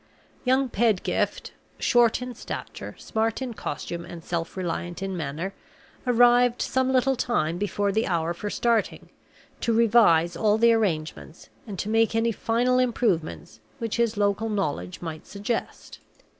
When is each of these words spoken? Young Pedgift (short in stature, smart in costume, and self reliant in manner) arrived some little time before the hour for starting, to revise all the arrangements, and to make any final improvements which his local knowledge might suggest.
Young 0.45 0.67
Pedgift 0.67 1.51
(short 1.77 2.23
in 2.23 2.33
stature, 2.33 2.95
smart 2.97 3.39
in 3.39 3.53
costume, 3.53 4.03
and 4.03 4.23
self 4.23 4.57
reliant 4.57 5.03
in 5.03 5.15
manner) 5.15 5.53
arrived 6.07 6.59
some 6.59 6.91
little 6.91 7.15
time 7.15 7.59
before 7.59 7.91
the 7.91 8.07
hour 8.07 8.33
for 8.33 8.49
starting, 8.49 9.09
to 9.59 9.71
revise 9.71 10.35
all 10.35 10.57
the 10.57 10.73
arrangements, 10.73 11.49
and 11.67 11.77
to 11.77 11.87
make 11.87 12.15
any 12.15 12.31
final 12.31 12.79
improvements 12.79 13.59
which 13.77 13.97
his 13.97 14.17
local 14.17 14.49
knowledge 14.49 15.03
might 15.03 15.27
suggest. 15.27 15.99